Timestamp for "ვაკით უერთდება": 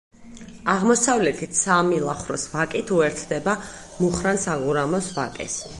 2.55-3.57